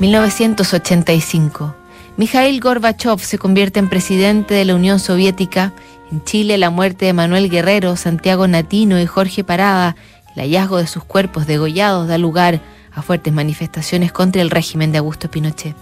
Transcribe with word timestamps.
1985. 0.00 1.74
Mikhail 2.16 2.60
Gorbachev 2.60 3.20
se 3.20 3.38
convierte 3.38 3.78
en 3.78 3.88
presidente 3.88 4.54
de 4.54 4.64
la 4.64 4.74
Unión 4.74 4.98
Soviética. 4.98 5.72
En 6.10 6.22
Chile, 6.24 6.58
la 6.58 6.70
muerte 6.70 7.06
de 7.06 7.12
Manuel 7.12 7.48
Guerrero, 7.48 7.96
Santiago 7.96 8.48
Natino 8.48 9.00
y 9.00 9.06
Jorge 9.06 9.44
Parada, 9.44 9.96
el 10.34 10.42
hallazgo 10.42 10.78
de 10.78 10.86
sus 10.86 11.04
cuerpos 11.04 11.46
degollados 11.46 12.08
da 12.08 12.18
lugar 12.18 12.60
a 12.92 13.02
fuertes 13.02 13.32
manifestaciones 13.32 14.12
contra 14.12 14.42
el 14.42 14.50
régimen 14.50 14.90
de 14.92 14.98
Augusto 14.98 15.30
Pinochet. 15.30 15.76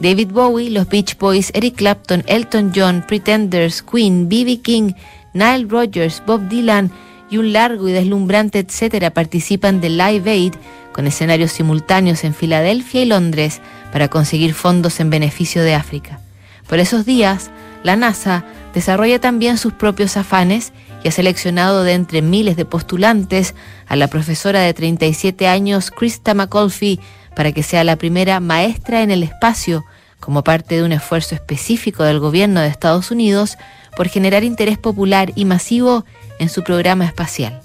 David 0.00 0.32
Bowie, 0.32 0.70
los 0.70 0.88
Beach 0.88 1.16
Boys, 1.16 1.52
Eric 1.54 1.76
Clapton, 1.76 2.24
Elton 2.26 2.72
John, 2.74 3.04
Pretenders, 3.06 3.82
Queen, 3.82 4.28
B.B. 4.28 4.60
King, 4.60 4.92
Nile 5.34 5.66
Rodgers, 5.68 6.22
Bob 6.26 6.48
Dylan 6.48 6.90
y 7.30 7.38
un 7.38 7.52
largo 7.52 7.88
y 7.88 7.92
deslumbrante 7.92 8.58
etcétera 8.58 9.10
participan 9.10 9.80
de 9.80 9.88
Live 9.88 10.30
Aid 10.30 10.54
con 10.92 11.06
escenarios 11.06 11.52
simultáneos 11.52 12.24
en 12.24 12.34
Filadelfia 12.34 13.02
y 13.02 13.06
Londres 13.06 13.60
para 13.92 14.08
conseguir 14.08 14.54
fondos 14.54 15.00
en 15.00 15.10
beneficio 15.10 15.62
de 15.62 15.74
África. 15.74 16.20
Por 16.68 16.78
esos 16.78 17.04
días, 17.04 17.50
la 17.82 17.96
NASA 17.96 18.44
desarrolla 18.74 19.20
también 19.20 19.58
sus 19.58 19.72
propios 19.72 20.16
afanes 20.16 20.72
y 21.02 21.08
ha 21.08 21.12
seleccionado 21.12 21.82
de 21.82 21.94
entre 21.94 22.22
miles 22.22 22.56
de 22.56 22.64
postulantes 22.64 23.54
a 23.86 23.96
la 23.96 24.08
profesora 24.08 24.60
de 24.60 24.72
37 24.72 25.48
años 25.48 25.90
Krista 25.90 26.34
McAuliffe 26.34 26.98
para 27.34 27.52
que 27.52 27.62
sea 27.62 27.84
la 27.84 27.96
primera 27.96 28.40
maestra 28.40 29.02
en 29.02 29.10
el 29.10 29.22
espacio 29.22 29.84
como 30.20 30.44
parte 30.44 30.76
de 30.76 30.84
un 30.84 30.92
esfuerzo 30.92 31.34
específico 31.34 32.04
del 32.04 32.20
gobierno 32.20 32.60
de 32.60 32.68
Estados 32.68 33.10
Unidos 33.10 33.58
por 33.96 34.08
generar 34.08 34.44
interés 34.44 34.78
popular 34.78 35.32
y 35.34 35.44
masivo 35.44 36.04
en 36.38 36.48
su 36.48 36.62
programa 36.62 37.04
espacial. 37.04 37.61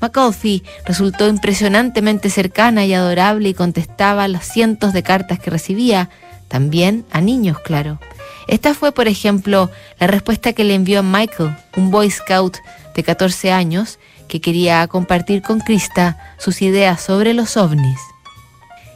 McAuliffe 0.00 0.62
resultó 0.86 1.28
impresionantemente 1.28 2.30
cercana 2.30 2.84
y 2.84 2.94
adorable 2.94 3.50
y 3.50 3.54
contestaba 3.54 4.28
las 4.28 4.46
cientos 4.46 4.92
de 4.92 5.02
cartas 5.02 5.38
que 5.38 5.50
recibía, 5.50 6.10
también 6.48 7.04
a 7.12 7.20
niños, 7.20 7.60
claro. 7.60 8.00
Esta 8.48 8.74
fue, 8.74 8.92
por 8.92 9.06
ejemplo, 9.06 9.70
la 9.98 10.06
respuesta 10.06 10.52
que 10.52 10.64
le 10.64 10.74
envió 10.74 11.00
a 11.00 11.02
Michael, 11.02 11.56
un 11.76 11.90
Boy 11.90 12.10
Scout 12.10 12.56
de 12.94 13.02
14 13.02 13.52
años 13.52 13.98
que 14.26 14.40
quería 14.40 14.86
compartir 14.88 15.42
con 15.42 15.60
Krista 15.60 16.34
sus 16.38 16.62
ideas 16.62 17.00
sobre 17.00 17.34
los 17.34 17.56
ovnis. 17.56 18.00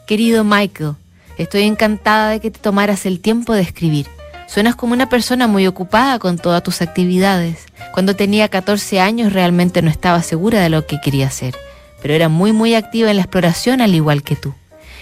Querido 0.07 0.45
Michael, 0.45 0.95
estoy 1.39 1.63
encantada 1.63 2.31
de 2.31 2.41
que 2.41 2.51
te 2.51 2.59
tomaras 2.59 3.07
el 3.07 3.21
tiempo 3.21 3.53
de 3.53 3.63
escribir. 3.63 4.07
Suenas 4.55 4.77
como 4.77 4.93
una 4.93 5.09
persona 5.09 5.49
muy 5.49 5.67
ocupada 5.67 6.21
con 6.21 6.39
todas 6.39 6.63
tus 6.63 6.81
actividades. 6.81 7.67
Cuando 7.93 8.15
tenía 8.15 8.49
14 8.49 9.01
años 9.01 9.33
realmente 9.33 9.83
no 9.83 9.91
estaba 9.91 10.23
segura 10.23 10.61
de 10.61 10.69
lo 10.69 10.87
que 10.87 11.01
quería 11.01 11.27
hacer, 11.27 11.57
pero 12.01 12.15
era 12.15 12.29
muy 12.29 12.53
muy 12.53 12.77
activa 12.77 13.11
en 13.11 13.17
la 13.17 13.23
exploración 13.23 13.81
al 13.81 13.97
igual 13.97 14.23
que 14.23 14.37
tú. 14.37 14.55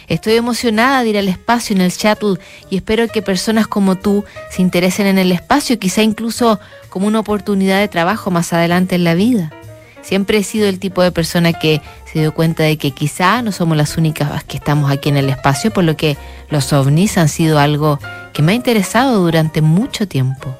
Estoy 0.08 0.36
emocionada 0.36 1.02
de 1.02 1.10
ir 1.10 1.18
al 1.18 1.28
espacio 1.28 1.76
en 1.76 1.82
el 1.82 1.90
shuttle 1.90 2.38
y 2.70 2.76
espero 2.76 3.08
que 3.08 3.20
personas 3.20 3.66
como 3.66 3.98
tú 3.98 4.24
se 4.50 4.62
interesen 4.62 5.06
en 5.06 5.18
el 5.18 5.30
espacio, 5.30 5.78
quizá 5.78 6.02
incluso 6.02 6.58
como 6.88 7.06
una 7.06 7.20
oportunidad 7.20 7.78
de 7.78 7.88
trabajo 7.88 8.30
más 8.30 8.54
adelante 8.54 8.94
en 8.94 9.04
la 9.04 9.12
vida. 9.12 9.52
Siempre 10.00 10.38
he 10.38 10.44
sido 10.44 10.66
el 10.66 10.78
tipo 10.78 11.02
de 11.02 11.12
persona 11.12 11.52
que 11.52 11.82
se 12.10 12.20
dio 12.20 12.32
cuenta 12.32 12.62
de 12.62 12.78
que 12.78 12.92
quizá 12.92 13.42
no 13.42 13.52
somos 13.52 13.76
las 13.76 13.98
únicas 13.98 14.44
que 14.44 14.56
estamos 14.56 14.90
aquí 14.90 15.10
en 15.10 15.18
el 15.18 15.28
espacio, 15.28 15.70
por 15.70 15.84
lo 15.84 15.94
que 15.94 16.16
los 16.48 16.72
ovnis 16.72 17.18
han 17.18 17.28
sido 17.28 17.58
algo 17.58 17.98
que 18.32 18.42
me 18.42 18.52
ha 18.52 18.54
interesado 18.54 19.20
durante 19.20 19.62
mucho 19.62 20.08
tiempo. 20.08 20.56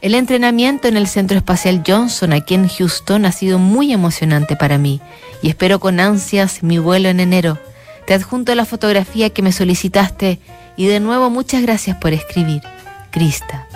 El 0.00 0.14
entrenamiento 0.14 0.88
en 0.88 0.96
el 0.96 1.08
Centro 1.08 1.36
Espacial 1.36 1.82
Johnson 1.86 2.32
aquí 2.32 2.54
en 2.54 2.68
Houston 2.68 3.24
ha 3.24 3.32
sido 3.32 3.58
muy 3.58 3.92
emocionante 3.92 4.56
para 4.56 4.78
mí 4.78 5.00
y 5.42 5.48
espero 5.48 5.80
con 5.80 6.00
ansias 6.00 6.62
mi 6.62 6.78
vuelo 6.78 7.08
en 7.08 7.20
enero. 7.20 7.58
Te 8.06 8.14
adjunto 8.14 8.54
la 8.54 8.64
fotografía 8.64 9.30
que 9.30 9.42
me 9.42 9.52
solicitaste 9.52 10.38
y 10.76 10.86
de 10.86 11.00
nuevo 11.00 11.30
muchas 11.30 11.62
gracias 11.62 11.96
por 11.96 12.12
escribir. 12.12 12.62
Crista. 13.10 13.66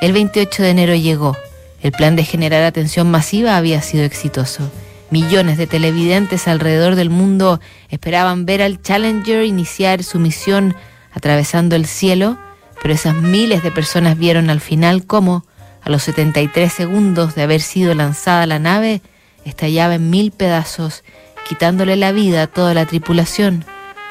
El 0.00 0.12
28 0.12 0.62
de 0.62 0.70
enero 0.70 0.94
llegó 0.94 1.36
el 1.82 1.92
plan 1.92 2.16
de 2.16 2.24
generar 2.24 2.64
atención 2.64 3.10
masiva 3.10 3.56
había 3.56 3.82
sido 3.82 4.04
exitoso. 4.04 4.70
Millones 5.10 5.56
de 5.56 5.68
televidentes 5.68 6.48
alrededor 6.48 6.96
del 6.96 7.10
mundo 7.10 7.60
esperaban 7.90 8.44
ver 8.44 8.60
al 8.60 8.82
Challenger 8.82 9.44
iniciar 9.44 10.02
su 10.02 10.18
misión 10.18 10.74
atravesando 11.12 11.76
el 11.76 11.86
cielo, 11.86 12.38
pero 12.86 12.94
esas 12.94 13.16
miles 13.16 13.64
de 13.64 13.72
personas 13.72 14.16
vieron 14.16 14.48
al 14.48 14.60
final 14.60 15.06
cómo, 15.06 15.44
a 15.82 15.90
los 15.90 16.04
73 16.04 16.72
segundos 16.72 17.34
de 17.34 17.42
haber 17.42 17.60
sido 17.60 17.92
lanzada 17.94 18.46
la 18.46 18.60
nave, 18.60 19.02
estallaba 19.44 19.96
en 19.96 20.08
mil 20.08 20.30
pedazos, 20.30 21.02
quitándole 21.48 21.96
la 21.96 22.12
vida 22.12 22.42
a 22.42 22.46
toda 22.46 22.74
la 22.74 22.86
tripulación, 22.86 23.64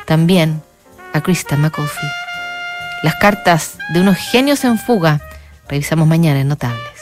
también 0.06 0.62
a 1.14 1.22
Krista 1.22 1.56
McAuliffe. 1.56 2.06
Las 3.02 3.16
cartas 3.16 3.78
de 3.94 4.02
unos 4.02 4.18
genios 4.18 4.66
en 4.66 4.78
fuga 4.78 5.22
revisamos 5.70 6.06
mañana 6.06 6.42
en 6.42 6.50
Notables. 6.50 6.95